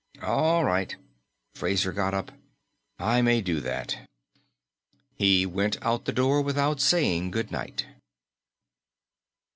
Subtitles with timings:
[0.23, 0.95] "All right."
[1.53, 2.31] Fraser got up.
[2.97, 4.09] "I may do that."
[5.13, 7.85] He went out the door without saying goodnight.